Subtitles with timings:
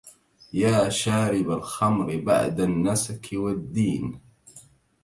[0.53, 4.21] يا شارب الخمر بعد النسك والدين